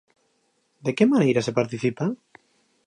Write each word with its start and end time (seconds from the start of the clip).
De 0.85 0.91
que 0.97 1.09
maneira 1.11 1.41
se 1.45 1.55
participa? 1.59 2.05